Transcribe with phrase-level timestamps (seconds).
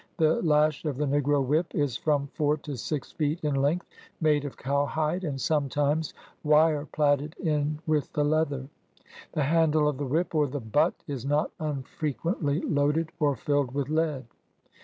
[0.17, 3.85] The lash of the negro whip is from four to six feet in length,
[4.19, 8.67] made of cowhide, and sometimes wire plaited in with the leather.
[9.33, 13.89] The handle of the whip, or the butt, is not unfrequently loaded or filled with
[13.89, 14.25] lead.